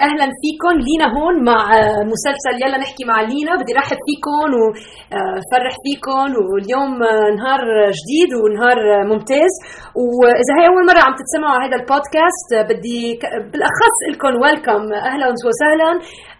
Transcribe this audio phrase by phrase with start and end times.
[0.00, 0.74] أهلا فيكم.
[0.88, 1.62] لينا هون مع
[2.12, 3.52] مسلسل يلا نحكي مع لينا.
[3.60, 6.28] بدي رحب فيكم وفرح فيكم.
[6.50, 6.92] واليوم
[7.38, 7.62] نهار
[7.98, 8.78] جديد ونهار
[9.10, 9.54] ممتاز.
[10.18, 13.02] وإذا هي أول مرة عم تتسمعوا على هذا البودكاست بدي
[13.50, 14.82] بالأخص لكم ويلكم.
[15.10, 15.90] أهلا وسهلا.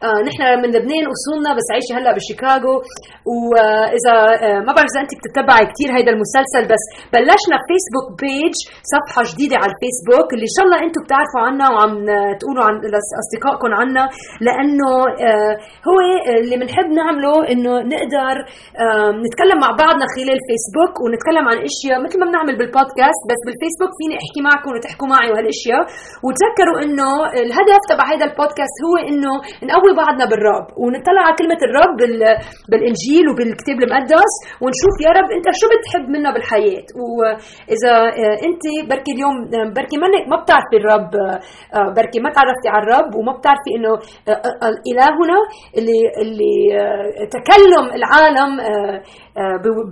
[0.07, 2.75] آه، نحن من لبنان أصولنا بس عايشة هلأ بشيكاغو.
[3.48, 4.16] واذا
[4.46, 6.84] آه، ما بعرف إذا أنت بتتبعي كثير هيدا المسلسل بس
[7.14, 8.54] بلشنا فيسبوك بيج
[8.95, 11.95] صفحة جديدة على الفيسبوك اللي إن شاء الله أنتم بتعرفوا عنها وعم
[12.41, 12.75] تقولوا عن
[13.46, 14.04] لاصدقائكم عنا
[14.46, 14.90] لأنه
[15.28, 15.55] آه،
[15.88, 15.98] هو
[16.41, 18.34] اللي بنحب نعمله إنه نقدر
[19.27, 24.14] نتكلم مع بعضنا خلال الفيسبوك ونتكلم عن أشياء مثل ما بنعمل بالبودكاست بس بالفيسبوك فيني
[24.22, 25.82] أحكي معكم وتحكوا معي وهالأشياء.
[26.24, 27.10] وتذكروا إنه
[27.42, 29.32] الهدف تبع هذا البودكاست هو إنه
[29.70, 31.97] نقوي بعضنا بالرب ونطلع على كلمة الرب
[32.70, 36.86] بالإنجيل وبالكتاب المقدس ونشوف يا رب أنت شو بتحب منا بالحياة.
[37.16, 41.10] وإذا آه، أنت بركي اليوم آه، بركي منك ما بتعرفي الرب
[41.77, 43.92] آه، بركي ما تعرفتي على الرب وما بتعرفي إنه
[44.90, 45.38] إلهنا
[45.78, 46.54] اللي اللي
[47.36, 48.50] تكلم العالم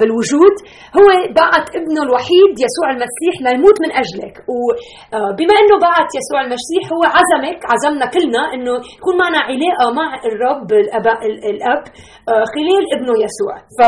[0.01, 0.55] بالوجود
[0.99, 1.07] هو
[1.41, 4.35] بعت ابنه الوحيد يسوع المسيح ليموت من أجلك.
[4.53, 10.69] وبما أنه بعت يسوع المسيح هو عزمك عزمنا كلنا أنه يكون معنا علاقة مع الرب
[10.73, 11.07] الأب
[11.53, 11.83] الأب
[12.29, 13.55] آه، خلال ابنه يسوع.
[13.79, 13.81] ف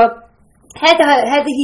[0.86, 1.61] هذا هذه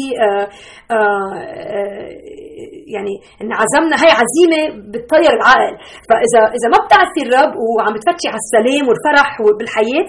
[2.83, 4.61] آه، آه، يعني انعزمنا هي عزيمة
[4.93, 5.75] بتطير العقل.
[6.09, 10.07] فإذا إذا ما بتعرفي الرب وعم بتفتشي على السلام والفرح بالحياة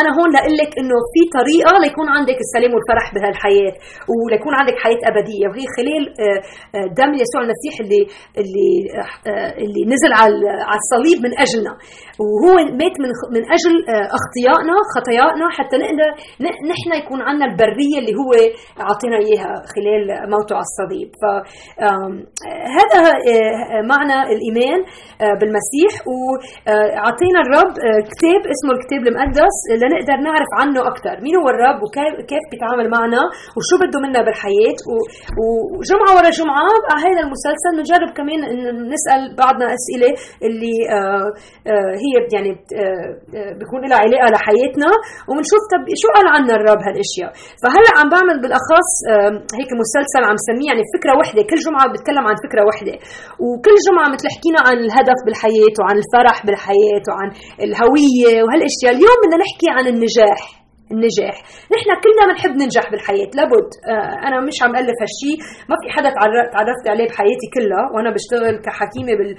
[0.00, 3.74] أنا هون لاقول لك إنه في طريقة ليكون عندك السلام والفرح بهالحياة
[4.10, 5.46] وليكون عندك حياة أبدية.
[5.50, 6.02] وهي خلال
[7.00, 8.02] دم يسوع المسيح اللي
[8.40, 8.70] اللي
[9.64, 10.12] اللي نزل
[10.70, 11.72] على الصليب من أجلنا.
[12.20, 13.74] وهو مات من من أجل
[14.18, 16.08] أخطيائنا خطايانا حتى نقدر
[16.72, 18.30] نحن يكون عندنا البرية اللي هو
[18.84, 21.10] أعطينا إياها خلال موته على الصليب.
[21.22, 24.80] فهذا آه، معنى الإيمان
[25.22, 25.92] آه، بالمسيح.
[26.10, 32.44] وأعطينا الرب آه، كتاب اسمه الكتاب المقدس لنقدر نعرف عنه أكثر مين هو الرب؟ وكيف
[32.52, 33.22] بيتعامل معنا؟
[33.56, 34.78] وشو بده منا بالحياة؟
[35.38, 38.40] وجمعة ورا جمعة على هذا المسلسل بنجرب كمان
[38.94, 40.10] نسأل بعضنا أسئلة
[40.46, 40.76] اللي
[42.02, 42.50] هي يعني
[43.58, 44.90] بيكون لها علاقة لحياتنا.
[45.28, 47.30] وبنشوف طب شو قال عنا الرب هالأشياء.
[47.62, 48.90] فهلأ عم بعمل بالأخص
[49.58, 51.40] هيك مسلسل عم سميه يعني فكرة وحدة.
[51.50, 52.94] كل جمعة بتكلم عن فكرة وحده
[53.44, 57.28] وكل جمعه مثل حكينا عن الهدف بالحياة وعن الفرح بالحياة وعن
[57.66, 58.90] الهوية وهالأشياء.
[58.96, 60.65] اليوم بدنا نحكي عن النجاح.
[60.92, 61.36] النجاح
[61.74, 63.68] نحن كلنا بنحب ننجح بالحياة لابد.
[63.92, 65.36] آه أنا مش عم ألف هالشيء
[65.70, 66.10] ما في حدا
[66.54, 69.30] تعرفت عليه بحياتي كلها وأنا بشتغل كحكيمة بال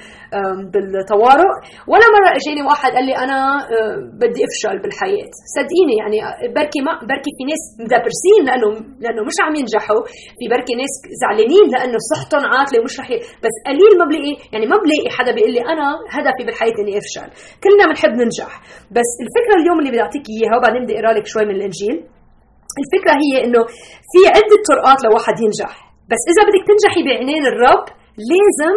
[0.74, 1.52] بالطوارئ.
[1.92, 3.38] ولا مرة إجاني واحد قال لي أنا
[3.76, 5.32] آه بدي أفشل بالحياة.
[5.56, 6.18] صدقيني يعني
[6.58, 8.70] بركي ما بركي في ناس مدبرسين لأنه
[9.04, 10.02] لأنه مش عم ينجحوا.
[10.40, 13.18] في بركي ناس زعلانين لأنه صحتهم عاطلة ومش رح ي...
[13.44, 17.28] بس قليل ما بلاقي يعني ما بلاقي حدا بيقول لي أنا هدفي بالحياة إني أفشل.
[17.64, 18.52] كلنا بنحب ننجح.
[18.98, 21.98] بس الفكرة اليوم اللي بدي أعطيك إياها وبعدين بدي أقرأ لك شوي من الإنجيل.
[22.82, 23.62] الفكرة هي إنه
[24.12, 25.74] في عدة طرقات لواحد ينجح.
[26.12, 27.86] بس إذا بدك تنجحي بعينين الرب
[28.32, 28.76] لازم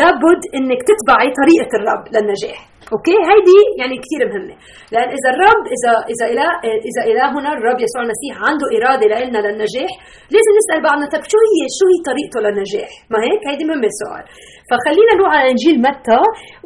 [0.00, 2.60] لابد إنك تتبعي طريقة الرب للنجاح.
[2.94, 4.56] أوكي؟ هيدي يعني كثير مهمة.
[4.92, 6.50] لأن إذا الرب إذا إذا اله
[6.90, 9.92] إذا إلهنا الرب يسوع المسيح عنده إرادة لنا للنجاح
[10.34, 14.24] لازم نسأل بعضنا طب شو هي شو هي طريقته للنجاح؟ ما هيك؟ هيدي مهمة السؤال.
[14.70, 16.20] فخلينا نروح على إنجيل متى.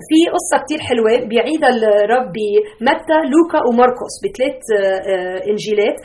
[0.09, 5.99] في قصة كثير حلوة بيعيدها الرب بمتى لوكا وماركوس بثلاث آه، إنجيلات.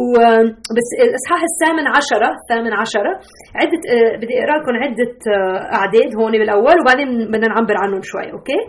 [0.00, 3.12] وبس الإصحاح الثامن عشرة الثامن عشرة
[3.60, 8.32] عدة آه، بدي أقرأ لكم عدة آه، أعداد هون بالأول وبعدين بدنا نعبر عنهم شوي
[8.32, 8.60] أوكي؟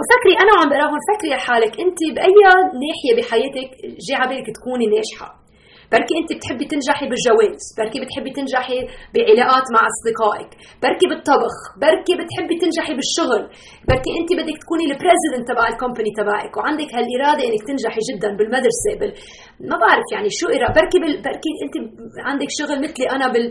[0.00, 2.38] وفكري أنا وعم بقرأهم فكري حالك انت بأي
[2.84, 3.70] ناحية بحياتك
[4.06, 5.47] جاي على تكوني ناجحة؟
[5.92, 8.78] بركي انت بتحبي تنجحي بالجواز بركي بتحبي تنجحي
[9.14, 10.50] بعلاقات مع أصدقائك
[10.84, 13.42] بركي بالطبخ بركي بتحبي تنجحي بالشغل
[13.88, 18.90] بركي انت بدك تكوني president تبع ال company تبعك وعندك هالإرادة إنك تنجحي جدا بالمدرسة
[19.00, 19.12] بال...
[19.70, 21.14] ما بعرف يعني شو إرادة بركي بال...
[21.26, 21.74] بركي انت
[22.28, 23.46] عندك شغل مثلي أنا بال...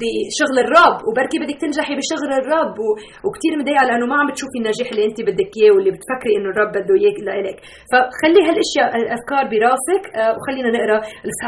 [0.00, 2.88] بشغل الرب وبركي بدك تنجحي بشغل الرب و...
[3.24, 6.72] وكثير مضايقة لأنه ما عم بتشوفي النجاح اللي انت بدك إياه واللي بتفكري إنه الرب
[6.76, 7.58] بده اياه لك
[7.90, 10.98] فخلي هالاشياء الافكار براسك آه، وخلينا نقرأ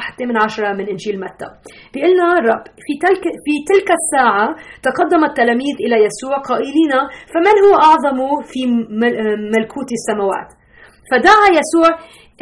[0.00, 1.48] الإصحاح الثامن عشرة من إنجيل متى.
[1.92, 4.46] بيقول لنا الرب في تلك, في تلك الساعة
[4.88, 6.92] تقدم التلاميذ إلى يسوع قائلين
[7.32, 8.18] فمن هو أعظم
[8.50, 8.60] في
[9.54, 10.50] ملكوت السماوات؟
[11.10, 11.88] فدعا يسوع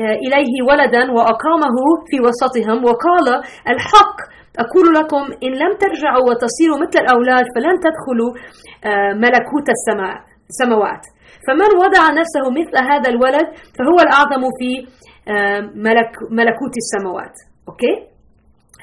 [0.02, 1.76] آه، إليه ولدا وأقامه
[2.08, 3.26] في وسطهم وقال
[3.72, 4.16] الحق
[4.64, 8.30] أقول لكم إن لم ترجعوا وتصيروا مثل الأولاد فلن تدخلوا
[8.88, 9.66] آه، ملكوت
[10.50, 11.04] السماوات.
[11.46, 13.46] فمن وضع نفسه مثل هذا الولد
[13.76, 14.70] فهو الأعظم في
[15.32, 17.36] آه، ملك ملكوت السماوات.
[17.68, 17.94] أوكي؟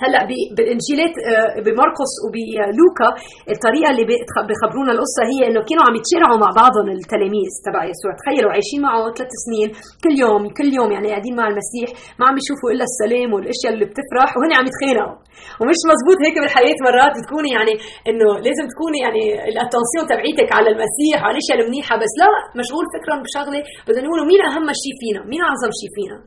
[0.03, 0.21] هلأ
[0.55, 3.09] بالانجيلات آه، بمرقس وبلوكا
[3.53, 4.05] الطريقة اللي
[4.49, 8.11] بخبرونا القصة هي إنه كانوا عم يتشارعوا مع بعضهم التلاميذ تبع يسوع.
[8.21, 9.69] تخيلوا عايشين معه ثلاث سنين
[10.03, 11.87] كل يوم كل يوم يعني قاعدين مع المسيح
[12.19, 15.17] ما عم يشوفوا إلا السلام والأشياء اللي بتفرح وهن عم يتخانقوا.
[15.59, 17.73] ومش مزبوط هيك بالحياة مرات بتكوني يعني
[18.09, 22.27] إنه لازم تكوني يعني الاتنسيون تبعيتك على المسيح وعلى الأشياء المنيحة بس لا
[22.61, 26.17] مشغول فكرا بشغلة بدهم يقولوا مين أهم شيء فينا؟ مين أعظم شيء فينا؟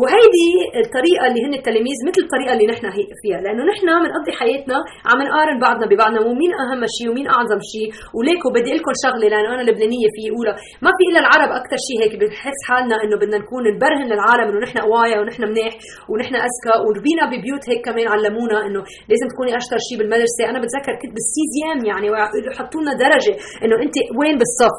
[0.00, 0.48] وهيدي
[0.82, 2.84] الطريقة اللي هن التلاميذ مثل الطريقة اللي نحن
[3.22, 3.38] فيها.
[3.44, 4.76] لأنه نحن بنقضي حياتنا
[5.08, 9.48] عم نقارن بعضنا ببعضنا ومين أهم شيء ومين أعظم شيء وليكو بدي لكم شغلة لأنه
[9.54, 10.52] أنا لبنانية في أولى.
[10.84, 14.60] ما في إلا العرب أكثر شيء هيك بنحس حالنا إنه بدنا نكون نبرهن للعالم إنه
[14.66, 15.74] نحن قوايا ونحن منيح
[16.10, 16.74] ونحن أذكى.
[16.84, 18.80] وربينا ببيوت هيك كمان علمونا إنه
[19.10, 20.42] لازم تكوني أشطر شيء بالمدرسة.
[20.50, 23.34] أنا بتذكر كنت بالسيزيام يعني ويحطوا لنا درجة
[23.64, 24.76] إنه أنت وين بالصف؟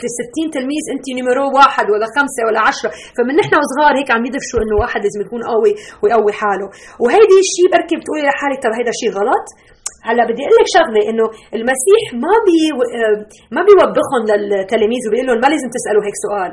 [0.00, 2.90] في 60 تلميذ أنت نمرو واحد ولا خمسة ولا عشرة.
[3.16, 5.72] فمن نحن وصغار هيك عم يدفشوا إنه واحد لازم يكون قوي
[6.02, 6.66] ويقوي حاله.
[7.02, 9.46] وهيدي الشيء بركي بتقولي لحالك طب هيدا شيء غلط؟
[10.08, 11.26] هلا بدي أقول لك شغلة إنه
[11.58, 12.60] المسيح ما بي
[13.56, 16.52] ما بيوبخهم للتلاميذ وبيقول لهم ما لازم تسألوا هيك سؤال.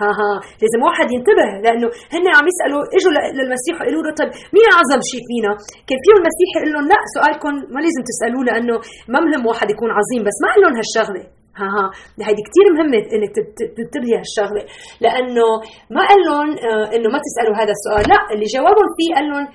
[0.00, 0.32] ها ها
[0.62, 5.22] لازم واحد ينتبه لأنه هن عم يسألوا إجوا للمسيح وقالوا له طيب مين أعظم شيء
[5.28, 5.52] فينا؟
[5.88, 8.76] كان فيه المسيح يقول لهم لا سؤالكم ما لازم تسالوه لأنه
[9.12, 11.22] ما مهم واحد يكون عظيم بس ما قال لهم هالشغلة.
[11.58, 11.84] ها ها.
[12.28, 13.34] هيدي كثير مهمة إنك
[13.76, 14.62] تنتبهي هالشغلة.
[15.04, 15.46] لأنه
[15.94, 18.04] ما قال لهم آه، إنه ما تسألوا هذا السؤال.
[18.12, 19.46] لا اللي جاوبهم فيه قال لهم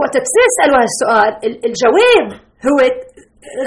[0.00, 1.32] وقت تسألوا هالسؤال
[1.68, 2.26] الجواب
[2.68, 2.78] هو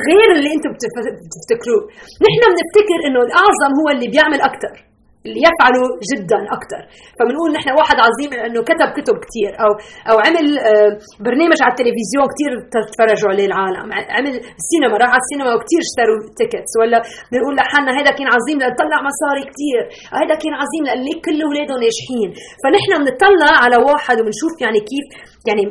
[0.08, 1.84] غير اللي أنتم بتفتكروه.
[2.26, 4.91] نحن بنفتكر إنه الأعظم هو اللي بيعمل أكثر
[5.26, 6.82] يفعلوا جدا أكثر
[7.18, 9.72] فبنقول نحن واحد عظيم لأنه كتب كتب كثير أو
[10.10, 10.92] أو عمل آه،
[11.28, 12.52] برنامج على التلفزيون كثير
[12.94, 13.88] تفرجوا عليه العالم
[14.18, 14.34] عمل
[14.70, 16.98] سينما راح على السينما وكثير اشتروا tickets ولا
[17.32, 19.82] بنقول لحالنا هذا كان عظيم لأنه طلع مصاري كثير
[20.22, 22.30] هذا كان عظيم لأن كل اولاده ناجحين
[22.62, 25.06] فنحن بنطلع على واحد وبنشوف يعني كيف
[25.50, 25.64] يعني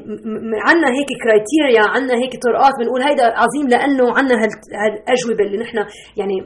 [0.69, 4.37] عندنا هيك criteria عندنا هيك طرقات بنقول هيدا عظيم لأنه عندنا
[4.83, 5.79] هالأجوبة اللي نحن
[6.21, 6.37] يعني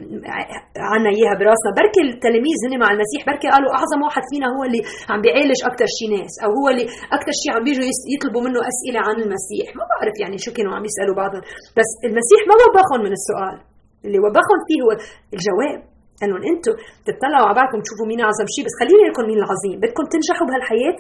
[0.92, 1.70] عندنا إياها براسنا.
[1.80, 4.80] بركي التلاميذ هن مع المسيح بركي قالوا أعظم واحد فينا هو اللي
[5.10, 6.84] عم بيعالج أكثر شيء ناس أو هو اللي
[7.16, 9.66] أكثر شيء عم بيجوا يطلبوا منه أسئلة عن المسيح.
[9.78, 11.42] ما بعرف يعني شو كانوا عم يسألوا بعضهم.
[11.78, 13.56] بس المسيح ما وبخهم من السؤال.
[14.04, 14.90] اللي وبخهم فيه هو
[15.36, 15.93] الجواب.
[16.22, 16.74] انه أنتم
[17.08, 19.76] تطلعوا على بعضكم تشوفوا مين أعظم شيء بس خليني لكم مين العظيم.
[19.84, 20.96] بدكم تنجحوا بهالحياة؟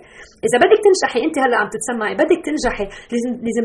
[0.46, 2.14] إذا بدك تنجحي أنت هلأ عم تتسمعي.
[2.22, 3.64] بدك تنجحي لازم لازم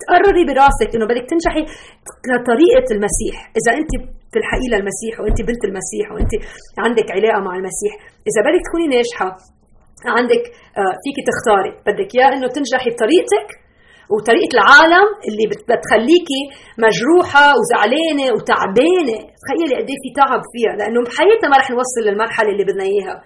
[0.00, 1.62] تقرري براسك إنه بدك تنجحي
[2.32, 3.36] لطريقه المسيح.
[3.58, 3.92] إذا أنت
[4.34, 6.32] تلحقي للمسيح وانت بنت المسيح وانت
[6.84, 7.92] عندك علاقة مع المسيح
[8.28, 9.28] إذا بدك تكوني ناجحة
[10.18, 10.44] عندك
[10.80, 11.72] آه، فيك تختاري.
[11.88, 13.48] بدك يا إنه تنجحي بطريقتك
[14.12, 16.42] وطريقة العالم اللي بتخليكي
[16.86, 19.18] مجروحة وزعلانة وتعبانة.
[19.42, 23.16] تخيلي قد إيه في تعب فيها لأنه بحياتنا ما رح نوصل للمرحلة اللي بدنا إياها.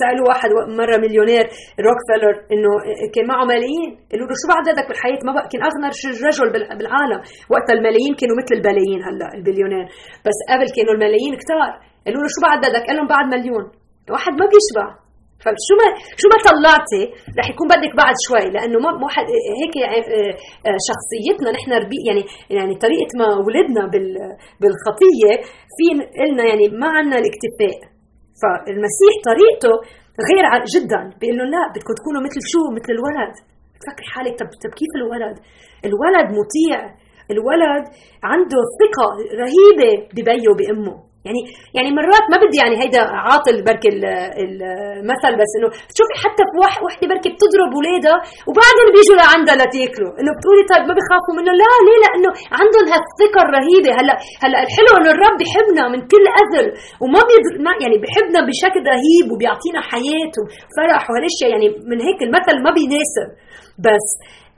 [0.00, 0.50] سألوا واحد
[0.80, 1.44] مرة مليونير
[1.86, 2.70] روكفلر إنه
[3.14, 3.90] كان معه ملايين.
[4.10, 5.88] قالوا له شو بعد بدك بالحياة؟ ما بقى كان اغنى
[6.28, 6.48] رجل
[6.78, 7.20] بالعالم.
[7.52, 9.86] وقت الملايين كانوا مثل البلايين هلأ البليونير.
[10.26, 11.70] بس قبل كانوا الملايين كتار.
[12.04, 13.64] قالوا له شو بعد بدك قال لهم بعد مليون.
[14.14, 14.86] واحد ما بيشبع.
[15.42, 15.86] فشو ما
[16.20, 17.02] شو ما طلعتي
[17.38, 19.24] رح يكون بدك بعد شوي لأنه ما واحد
[19.60, 20.34] هيك آه،
[20.68, 21.70] آه، شخصيتنا نحن
[22.08, 22.22] يعني
[22.56, 23.82] يعني طريقة ما ولدنا
[24.60, 25.32] بالخطية
[25.76, 25.86] في
[26.18, 27.78] قلنا يعني ما عندنا الاكتفاء.
[28.40, 29.72] فالمسيح طريقته
[30.28, 30.44] غير
[30.74, 33.34] جدا بيقول لا بدكم تكونوا مثل شو؟ مثل الولد.
[33.80, 35.36] تفكري حالك طب طب كيف الولد؟
[35.88, 36.78] الولد مطيع.
[37.34, 37.84] الولد
[38.30, 39.06] عنده ثقة
[39.42, 41.11] رهيبة ببيه وبأمه.
[41.26, 41.40] يعني
[41.76, 46.54] يعني مرات ما بدي يعني هيدا عاطل بركي المثل بس إنه تشوفي حتى في
[46.86, 48.16] وحدة بركي بتضرب اولادها
[48.48, 51.52] وبعدين بيجوا لعندها لتاكلوا إنه بتقولي طيب ما بخافوا منه.
[51.62, 52.30] لا ليه؟ لأنه
[52.60, 53.90] عندهم هالثقة الرهيبة.
[53.98, 56.68] هلأ هلأ الحلو إنه الرب بحبنا من كل اذل
[57.02, 61.48] وما بيضر ما يعني بحبنا بشكل رهيب وبيعطينا حياه وفرح وهالأشياء.
[61.54, 63.28] يعني من هيك المثل ما بيناسب.
[63.86, 64.06] بس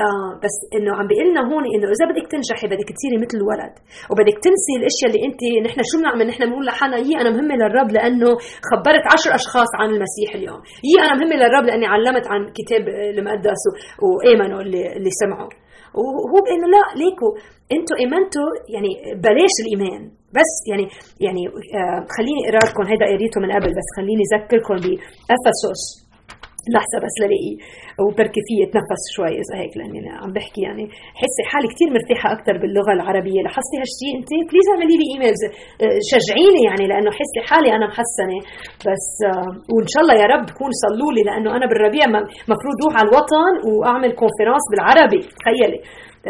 [0.00, 3.74] آه بس إنه عم بيقول لنا هون إنه إذا بدك تنجحي بدك تصيري مثل الولد
[4.10, 7.90] وبدك تنسي الأشياء اللي انت نحن شو بنعمل؟ نحن بنقول لحالنا يي أنا مهمة للرب
[7.96, 8.30] لأنه
[8.68, 12.82] خبرت عشر أشخاص عن المسيح اليوم يي أنا مهمة للرب لأني علمت عن كتاب
[13.18, 13.62] المقدس
[14.06, 15.50] وامنوا اللي اللي سمعوا
[15.98, 17.28] وهو بانه لا ليكو
[17.76, 18.90] أنتوا ايمانتوا يعني
[19.24, 20.02] بلاش الإيمان
[20.38, 20.84] بس يعني
[21.26, 21.42] يعني
[21.78, 26.03] آه خليني أقرأ لكم هيدا قريته من قبل بس خليني أذكركم بأفسس.
[26.76, 27.52] لحظة بس للاقي
[28.04, 30.84] وبركي في اتنفس شوي إذا هيك لأني أنا عم بحكي يعني
[31.20, 33.40] حسي حالي كثير مرتاحة أكثر باللغة العربية.
[33.44, 35.42] لاحظتي هالشيء أنت؟ please اعملي لي emails
[36.10, 38.38] شجعيني يعني لأنه حسي حالي أنا محسنة.
[38.88, 42.04] بس آه، وإن شاء الله يا رب تكون صلوا لي لأنه أنا بالربيع
[42.52, 45.20] مفروض روح على الوطن وأعمل conference بالعربي.
[45.40, 45.80] تخيلي.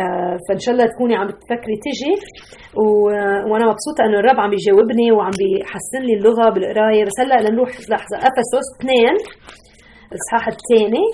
[0.03, 2.15] آه، فإن شاء الله تكوني عم تفكري تجي.
[2.83, 2.85] و...
[3.49, 7.03] وأنا مبسوطة إنه الرب عم يجاوبني وعم بيحسن لي اللغة بالقراية.
[7.09, 9.17] بس هلأ لنروح لحظة افسس اثنين.
[10.15, 11.07] الاصحاح الثاني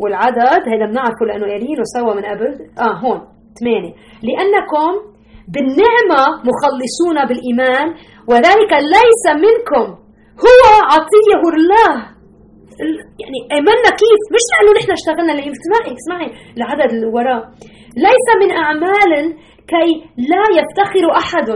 [0.00, 2.50] والعدد هذا بنعرفه لأنه قارينه سوا من قبل.
[2.86, 3.20] آه هون
[3.60, 3.94] ثمانية.
[4.28, 4.90] لأنكم
[5.54, 7.86] بالنعمة مخلصون بالإيمان
[8.30, 9.86] وذلك ليس منكم.
[10.46, 10.62] هو
[10.92, 12.18] عطية الله.
[13.22, 17.42] يعني آمنا كيف؟ مش لأنه نحن اشتغلنا لأ اسمعي اسمعي العدد اللي وراه.
[18.06, 19.12] ليس من أعمال
[19.72, 19.88] كي
[20.30, 21.50] لا يفتخر أحد.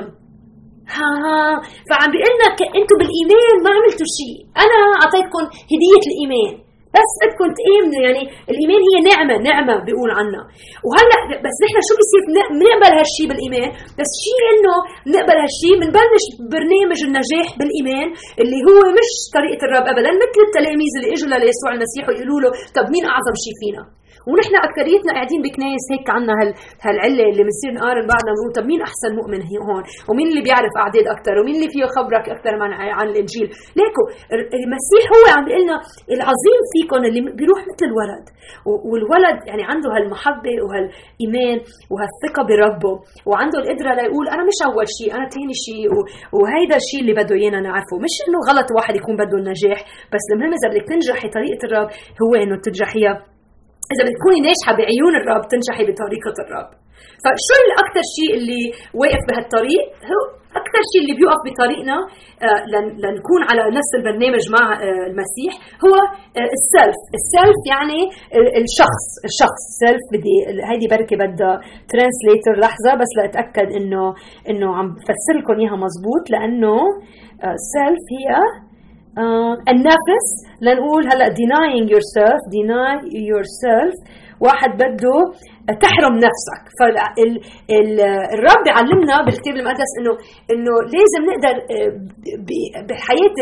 [0.95, 1.61] ها ها.
[1.91, 4.39] فعم بيقول لك أنتم بالإيمان ما عملتوا شيء.
[4.65, 5.43] أنا أعطيتكم
[5.73, 6.62] هدية الإيمان.
[6.97, 8.23] بس بدكم تامنوا يعني
[8.53, 10.43] الايمان هي نعمة نعمة بيقول عنها
[10.87, 12.23] وهلأ بس نحن شو بصير
[12.57, 14.75] بنقبل هالشيء بالايمان بس شيء إنه
[15.07, 18.09] بنقبل هالشيء بنبلش برنامج النجاح بالايمان
[18.43, 22.87] اللي هو مش طريقة الرب ابدا مثل التلاميذ اللي إجوا ليسوع المسيح ويقولوا له طب
[22.95, 23.83] مين أعظم شيء فينا؟
[24.29, 26.51] ونحن أكثريتنا قاعدين بكنايس هيك عنا هال
[26.85, 31.07] هالعلة اللي بنصير نقارن بعضنا نقول طب مين أحسن مؤمن هون؟ ومين اللي بيعرف أعداد
[31.15, 34.03] أكثر؟ ومين اللي فيه خبرك أكثر عن عن الإنجيل؟ ليكو
[34.63, 35.77] المسيح هو عم بيقول لنا
[36.17, 38.25] العظيم فيكم اللي بيروح مثل الولد.
[38.91, 41.59] والولد يعني عنده هالمحبة وهالإيمان
[41.93, 42.95] وهالثقة بربه.
[43.29, 45.89] وعنده القدرة ليقول أنا مش أول شيء أنا ثاني شيء.
[46.37, 47.95] وهيدا الشيء اللي بده إيانا نعرفه.
[48.07, 49.79] مش إنه غلط واحد يكون بده النجاح
[50.13, 51.89] بس المهم إذا بدك تنجحي طريقه الرب
[52.23, 53.15] هو إنه تنجحيها
[53.93, 56.71] إذا بتكوني ناجحة بعيون الرب تنجحي بطريقة الرب.
[57.23, 58.63] فشو الاكثر شيء اللي
[59.01, 60.23] واقف بهالطريق؟ هو
[60.61, 61.99] أكثر شيء اللي بيوقف بطريقنا
[62.47, 62.61] آه،
[63.05, 65.53] لنكون على نفس البرنامج مع آه، المسيح
[65.85, 65.95] هو
[66.39, 68.01] آه، ال self ال self يعني
[68.65, 69.63] الشخص الشخص.
[69.83, 70.37] self بدي
[70.71, 71.55] هيدي بركي بدها
[71.93, 74.05] translator لحظة بس لأتأكد انه
[74.51, 76.77] إنه عم بفسر لكم إياها مزبوط لأنه
[77.73, 78.29] self هي
[79.69, 80.27] النفس
[80.63, 82.97] لنقول هلا denying yourself deny
[83.31, 85.19] yourself واحد بده
[85.83, 86.63] تحرم نفسك.
[86.81, 90.13] فالرب بيعلمنا بالكتاب المقدس انه
[90.53, 91.91] إنه لازم نقدر آه،
[92.89, 93.37] بحياة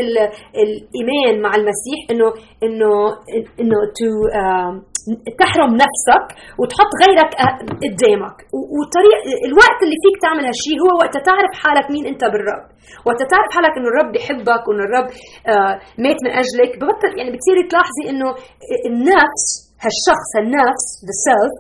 [0.62, 2.28] الإيمان مع المسيح انه
[2.62, 2.90] انه
[3.60, 4.10] إنه تو
[5.42, 6.24] تحرم نفسك
[6.60, 7.54] وتحط غيرك آه،
[7.84, 8.36] قدامك.
[8.76, 12.64] وطريق الوقت اللي فيك تعمل هالشيء هو وقت تعرف حالك مين أنت بالرب.
[13.06, 15.08] وقت تعرف حالك إنه الرب بيحبك وإنه الرب
[15.52, 16.70] آه، مات من أجلك.
[16.80, 18.28] ببطل يعني بتصيري تلاحظي إنه
[18.90, 19.44] النفس
[19.84, 21.54] هالشخص النفس the self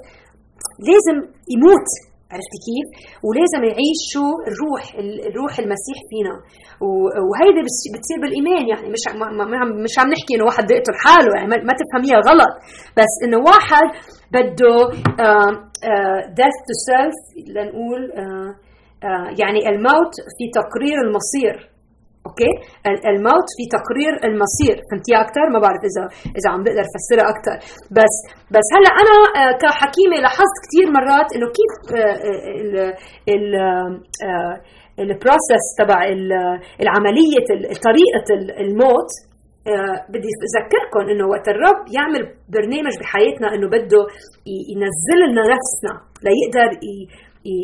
[0.88, 1.16] لازم
[1.54, 1.88] يموت.
[2.32, 2.88] عرفتي كيف؟
[3.26, 4.82] ولازم يعيش شو الروح
[5.30, 6.34] الروح المسيح فينا.
[7.28, 7.60] وهيدي
[7.94, 8.86] بتصير بالإيمان يعني.
[8.94, 9.02] مش
[9.84, 11.48] مش عم نحكي إنه واحد بيقتل حاله يعني.
[11.68, 12.52] ما تفهميها غلط.
[12.98, 13.86] بس إنه واحد
[14.34, 14.74] بده
[16.38, 17.18] death to self
[17.54, 18.02] لنقول
[19.40, 21.56] يعني الموت في تقرير المصير.
[22.26, 22.52] okay؟
[23.12, 24.76] الموت في تقرير المصير.
[24.88, 26.04] فهمتيها أكثر ما بعرف اذا
[26.38, 27.56] إذا عم بقدر أفسرها أكثر
[27.98, 28.14] بس
[28.54, 32.16] بس هلأ أنا آه، كحكيمة لاحظت كثير مرات إنه كيف آه،
[32.60, 32.70] ال
[33.34, 33.44] ال
[34.28, 34.54] آه،
[35.04, 36.00] ال process تبع
[36.82, 37.38] العملية
[37.88, 38.26] طريقة
[38.60, 39.10] الموت
[40.08, 42.22] بدي أذكركم إنه وقت الرب يعمل
[42.56, 44.02] برنامج بحياتنا إنه بده
[44.72, 45.94] ينزل لنا نفسنا
[46.26, 46.70] ليقدر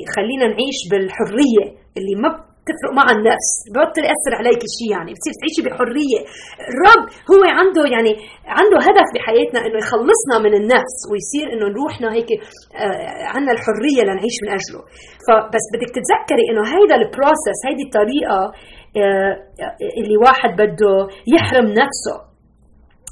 [0.02, 5.60] يخلينا نعيش بالحرية اللي ما تفرق مع النفس ببطل يأثر عليك شيء يعني بتصير تعيشي
[5.66, 6.20] بحرية.
[6.72, 8.12] الرب هو عنده يعني
[8.58, 14.36] عنده هدف بحياتنا إنه يخلصنا من النفس ويصير إنه روحنا هيك آه عندنا الحرية لنعيش
[14.42, 14.82] من أجله.
[15.26, 18.40] فبس بدك تتذكري إنه هيدا البروسس هيدي الطريقة
[19.00, 19.32] آه
[20.00, 20.94] اللي واحد بده
[21.34, 22.16] يحرم نفسه.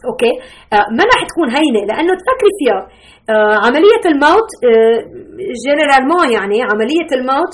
[0.09, 0.33] okay؟
[0.77, 2.81] آه ما رح تكون هينة لأنه تفكري فيها
[3.67, 4.49] عملية الموت
[5.65, 7.53] généralement يعني عملية الموت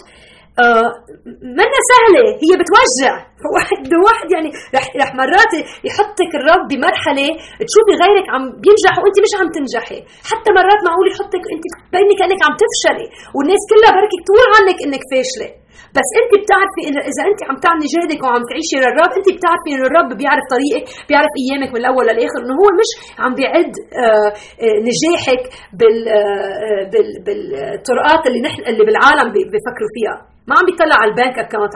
[0.61, 1.05] آه
[1.43, 3.30] منا سهلة هي بتوجع.
[3.55, 5.53] واحد واحد يعني رح رح مرات
[5.89, 7.29] يحطك الرب بمرحلة
[7.69, 12.41] تشوفي غيرك عم بينجح وانت مش عم تنجحي، حتى مرات معقول يحطك انت بينك كانك
[12.47, 13.07] عم تفشلي،
[13.37, 15.49] والناس كلها بركي تقول عنك انك فاشلة،
[15.97, 19.85] بس انت بتعرفي انه إذا انت عم تعملي جهدك وعم تعيشي للرب انت بتعرفي انه
[19.91, 22.91] الرب بيعرف طريقك بيعرف أيامك من الأول للآخر إنه هو مش
[23.23, 24.31] عم بيعد آه،
[24.65, 25.43] آه، نجاحك
[25.81, 26.83] بال آه،
[27.25, 30.17] بالطرقات اللي نحن اللي بالعالم بيفكروا فيها.
[30.49, 31.75] ما عم بيطلع على البنك اكونت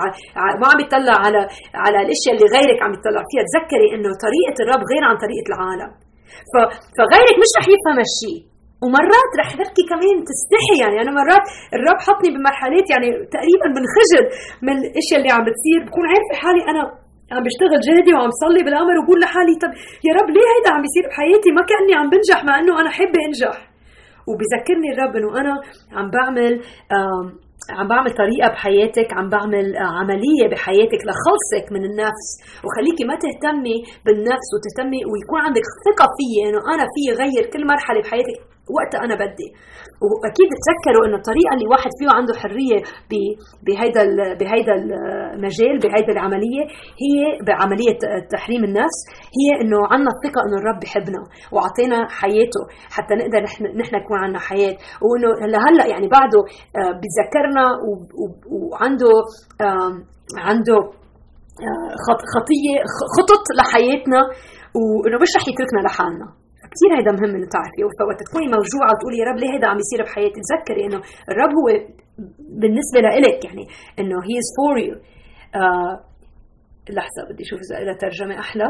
[0.60, 1.40] ما عم بيطلع على
[1.84, 3.42] على الأشياء اللي غيرك عم يطلع فيها.
[3.50, 5.90] تذكري إنه طريقة الرب غير عن طريقة العالم.
[6.96, 8.40] فغيرك مش رح يفهم هالشيء
[8.82, 10.96] ومرات رح بركي كمان تستحي يعني.
[11.02, 11.44] أنا مرات
[11.76, 14.24] الرب حطني بمرحلات يعني تقريبا بنخجل
[14.66, 15.78] من الأشياء اللي عم بتصير.
[15.86, 16.82] بكون عارفة حالي أنا
[17.34, 19.72] عم بشتغل جهدي وعم صلي بالأمر وبقول لحالي طب
[20.06, 23.18] يا رب ليه هيدا عم بيصير بحياتي؟ ما كأني عم بنجح مع إنه أنا حابة
[23.28, 23.56] أنجح.
[24.28, 25.52] وبذكرني الرب إنه أنا
[25.96, 26.52] عم بعمل
[27.78, 32.26] عم بعمل طريقة بحياتك عم بعمل عملية بحياتك لخلصك من النفس.
[32.64, 38.00] وخليكي ما تهتمي بالنفس وتهتمي ويكون عندك ثقة فيي إنه أنا في غير كل مرحلة
[38.04, 38.53] بحياتك.
[38.76, 39.48] وقت أنا بدي.
[40.06, 42.78] وأكيد تذكروا إنه الطريقة اللي واحد فيه عنده حرية
[43.66, 44.02] بهيدا
[44.40, 46.64] بهيدا المجال بهيدا العملية
[47.04, 47.16] هي
[47.46, 47.98] بعملية
[48.34, 48.98] تحريم النفس
[49.38, 51.20] هي إنه عندنا الثقة إنه الرب بحبنا
[51.54, 52.62] واعطينا حياته
[52.96, 54.74] حتى نقدر نحن نحن يكون عندنا حياة.
[55.04, 56.40] وإنه لهلأ يعني بعده
[56.78, 57.64] آه، بتذكرنا
[58.56, 59.12] وعنده
[60.48, 60.78] عنده
[61.66, 61.90] آه،
[62.34, 62.74] خطية
[63.16, 64.20] خطط لحياتنا
[64.78, 66.43] وإنه مش رح يتركنا لحالنا.
[66.74, 70.00] كثير هيدا مهم انه تعرفي وقت تكوني موجوعة وتقولي يا رب ليه هيدا عم يصير
[70.06, 71.00] بحياتي؟ تذكري إنه
[71.30, 71.66] الرب هو
[72.62, 73.64] بالنسبة لإلك يعني
[74.00, 74.96] إنه he is for you
[76.98, 78.68] لحظة بدي أشوف إذا لها ترجمة أحلى.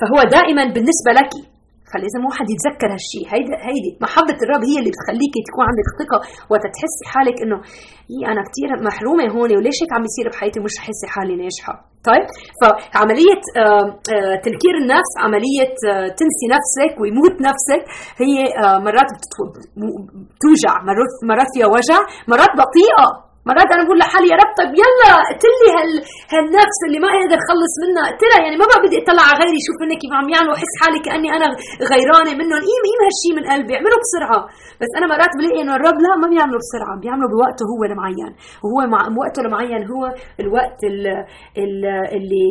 [0.00, 1.30] فهو دائما بالنسبة لك
[1.92, 3.24] فلازم واحد يتذكر هالشيء.
[3.32, 6.18] هيدي هيدي محبة الرب هي اللي بتخليكي تكون عندك ثقة
[6.50, 7.58] وتتحسي حالك إنه
[8.12, 11.74] هي أنا كثير محرومة هون وليش هيك عم يصير بحياتي مش حاسة حالي ناجحة؟
[12.08, 12.26] طيب
[12.60, 13.38] فعملية
[14.46, 15.68] تنكير النفس عملية
[16.18, 17.82] تنسي نفسك ويموت نفسك
[18.22, 18.34] هي
[18.86, 19.10] مرات
[20.34, 23.31] بتوجع مرات مرات فيها وجع مرات بطيئة.
[23.50, 25.90] مرات أنا بقول لحالي يا رب طيب يلا قتلي هال
[26.32, 29.76] هالنفس اللي ما قادر اخلص منها قتلها يعني ما بقى بدي أطلع على غيري شوف
[29.82, 31.46] هن كيف عم يعملوا احس حالي كأني أنا
[31.92, 32.60] غيرانة منهم.
[32.68, 34.40] قيم قيم هالشيء من قلبي؟ اعملوا بسرعة.
[34.80, 38.30] بس أنا مرات بلاقي إنه الرب لا ما بيعملوا بسرعة بيعملوا بوقته هو المعين.
[38.64, 40.02] وهو مع وقته المعين هو
[40.42, 41.14] الوقت اللي
[42.16, 42.46] اللي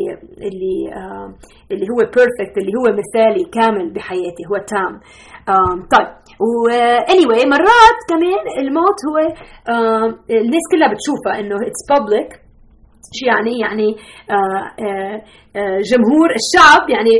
[0.47, 1.27] اللي, آه
[1.71, 4.93] اللي هو perfect اللي هو مثالي كامل بحياتي هو تام.
[5.93, 6.09] طيب
[6.47, 6.53] و
[7.15, 9.17] anyway مرات كمان الموت هو
[10.41, 12.40] الناس كلها بتشوفها انه it's public شو
[13.29, 13.89] يعني يعني
[14.35, 15.17] آه، آه،
[15.59, 17.15] آه، جمهور الشعب يعني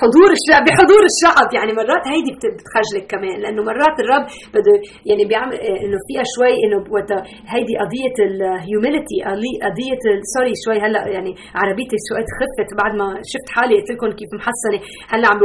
[0.00, 4.74] حضور الشعب بحضور الشعب يعني مرات هيدي بتخجلك كمان لأنه مرات الرب بده
[5.08, 6.78] يعني بيعمل إنه فيها شوي إنه
[7.52, 9.18] هيدي قضية ال humility
[9.66, 10.02] قضية
[10.34, 14.78] sorry شوي هلأ يعني عربيتي شوي خفت بعد ما شفت حالي قلت لكم كيف محسنة
[15.12, 15.38] هلأ عم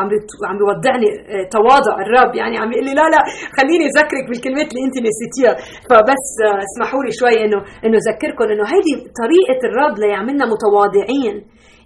[0.00, 0.08] عم
[0.48, 1.08] عم بيوضعني
[1.56, 3.20] تواضع الرب يعني عم يقول لي لا لا
[3.58, 5.52] خليني أذكرك بالكلمات اللي انت نسيتيها
[5.88, 6.26] فبس
[6.66, 8.94] اسمحوا لي شوي إنه إنه أذكركم إنه هيدي
[9.26, 11.36] طريقة الرب ليعملنا متواضعين.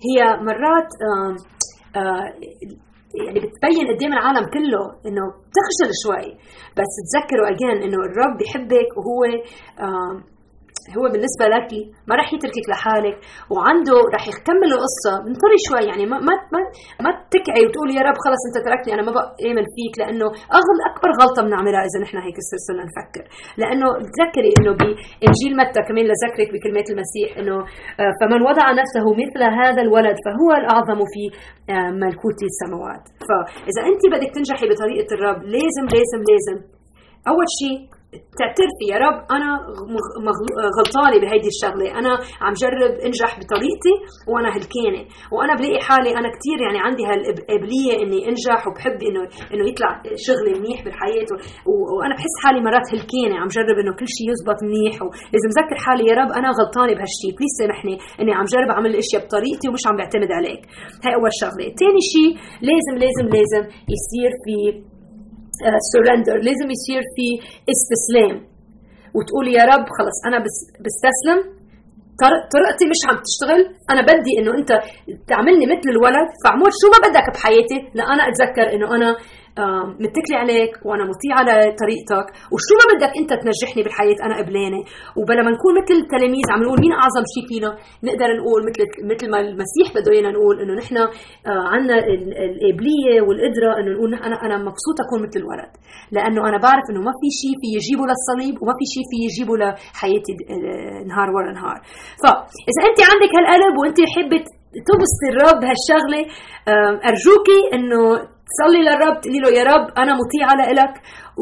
[0.07, 0.19] هي
[0.49, 0.91] مرات
[1.97, 2.25] آه
[3.27, 6.29] يعني بتبين قدام العالم كله إنه بتخجل شوي.
[6.79, 9.21] بس تذكروا اجين إنه الرب بحبك وهو
[10.99, 11.71] هو بالنسبة لك
[12.09, 13.17] ما رح يتركك لحالك
[13.53, 16.61] وعنده رح يكمل القصة انطري شوي يعني ما ما ما,
[17.05, 20.27] ما تكعي وتقولي يا رب خلص انت تركني أنا ما بقى آمن فيك لأنه
[20.61, 23.25] أغل أكبر غلطة بنعملها إذا نحن هيك صرنا نفكر.
[23.61, 27.57] لأنه تذكري إنه بانجيل متى كمان لذكرك بكلمات المسيح إنه
[28.03, 31.23] آه، فمن وضع نفسه مثل هذا الولد فهو الأعظم في
[31.75, 33.05] آه، ملكوت السماوات.
[33.29, 36.59] فإذا أنت بدك تنجحي بطريقة الرب لازم لازم لازم
[37.33, 37.79] أول شيء
[38.41, 39.49] تعترفي يا رب أنا
[40.79, 41.87] غلطانة بهيدي الشغلة.
[42.01, 42.13] أنا
[42.45, 43.95] عم جرب أنجح بطريقتي
[44.31, 45.03] وأنا هلكانة.
[45.35, 49.91] وأنا بلاقي حالي أنا كثير يعني عندي هالقابلية إني أنجح وبحب إنه إنه يطلع
[50.27, 51.31] شغلي منيح بالحياة.
[51.97, 54.95] وأنا بحس حالي مرات هلكانة عم جرب إنه كل شيء يزبط منيح.
[55.07, 59.21] ولازم ذكر حالي يا رب أنا غلطانة بهالشيء بليز سامحني إني عم جرب أعمل الأشياء
[59.25, 60.63] بطريقتي ومش عم بعتمد عليك.
[61.05, 61.67] هاي أول شغلة.
[61.81, 62.31] ثاني شيء
[62.69, 63.63] لازم لازم لازم
[63.95, 64.55] يصير في
[65.93, 67.27] سرندر آه، لازم يصير في
[67.75, 68.37] استسلام.
[69.17, 70.39] وتقولي يا رب خلص أنا
[70.85, 71.41] بستسلم.
[72.55, 73.61] طريقتي مش عم تشتغل.
[73.93, 74.71] أنا بدي إنه أنت
[75.31, 76.29] تعملني مثل الولد.
[76.43, 79.17] فاعمل شو ما بدك بحياتي؟ لانا أتذكر إنه أنا
[80.05, 82.27] متكلة عليك وأنا مطيعة لطريقتك.
[82.53, 84.81] وشو ما بدك أنت تنجحني بالحياة أنا قبلانة.
[85.19, 87.71] وبلا ما نكون مثل التلاميذ عم نقول مين أعظم شيء فينا
[88.07, 91.09] نقدر نقول مثل مثل ما المسيح بده إيانا نقول إنه نحن آه،
[91.75, 91.97] عندنا
[92.55, 95.73] القابلية والقدرة إنه نقول أنا أنا مبسوطة أكون مثل الولد.
[96.17, 99.55] لأنه أنا بعرف إنه ما في شيء في يجيبه للصليب وما في شيء في يجيبه
[99.61, 101.79] لحياتي آه، نهار ورا نهار.
[102.23, 104.45] فاذا أنت عندك هالقلب وأنت حابه
[104.89, 106.23] تبصي الرب هالشغله
[107.11, 110.95] أرجوكي إنه تصلي للرب تقولي له يا رب أنا مطيعه لك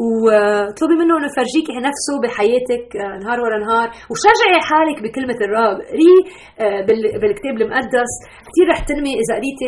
[0.03, 5.77] وطلبي منه إنه يفرجيكي نفسه بحياتك آه، نهار ورا نهار وشجعي حالك بكلمة الرب.
[5.91, 6.15] قري
[6.59, 6.81] آه،
[7.21, 8.11] بالكتاب المقدس
[8.47, 9.65] كثير رح تنمي إذا قريتي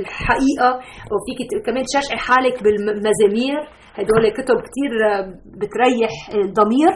[0.00, 0.70] الحقيقة
[1.12, 3.58] وفيك كمان تشجعي حالك بالمزامير.
[3.98, 5.22] هدول كتب كثير آه،
[5.60, 6.92] بتريح الضمير.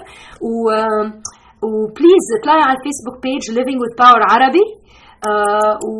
[0.50, 0.54] و
[1.68, 4.66] و please اطلعي على الفيسبوك page Living with Power عربي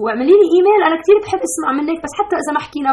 [0.04, 2.92] واعملي لي ايميل أنا كثير بحب أسمع منك بس حتى إذا ما حكينا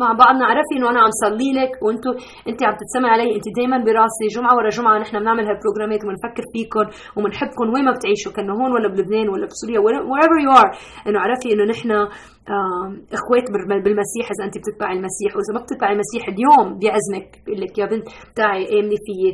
[0.00, 2.12] مع بعضنا عرفي إنه أنا عم صلي لك وأنتم
[2.48, 6.86] انت عم تتسمعي علي انت دائما براسي جمعة ورا جمعة نحن بنعمل هالبروجرامات وبنفكر فيكم
[7.16, 9.80] وبنحبكم وين ما بتعيشوا كأنه هون ولا بلبنان ولا بسوريا
[10.10, 10.70] wherever you are.
[11.06, 11.90] إنه عرفي إنه نحن
[13.18, 13.46] إخوات
[13.84, 18.06] بالمسيح إذا انت بتتبعي المسيح وإذا ما بتتبعي المسيح اليوم بيعزمك بيقول لك يا بنت
[18.36, 19.30] تعي آمني فيي.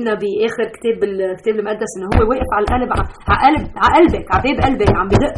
[0.00, 2.90] لنا بآخر كتاب بالكتاب المقدس إنه هو واقف على القلب
[3.32, 5.34] على قلب على قلبك على باب قلبك عم بدق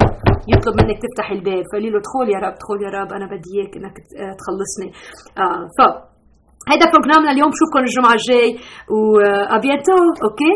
[0.52, 1.62] يطلب منك تفتحي الباب.
[1.70, 3.96] فقولي له ادخل يا رب ادخل يا رب أنا بدي إياك إنك
[4.42, 4.88] تخلصني
[5.38, 5.78] آه ف
[6.70, 8.48] هيدا بروجرامنا اليوم بشوفكم الجمعه الجاي
[8.90, 9.92] وابيانتو
[10.24, 10.52] أوكي